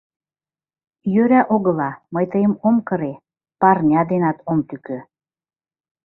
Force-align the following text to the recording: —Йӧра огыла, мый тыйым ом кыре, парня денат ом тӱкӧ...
—Йӧра 1.13 1.41
огыла, 1.55 1.91
мый 2.13 2.25
тыйым 2.31 2.53
ом 2.67 2.75
кыре, 2.87 3.13
парня 3.61 4.01
денат 4.11 4.37
ом 4.51 4.59
тӱкӧ... 4.67 4.99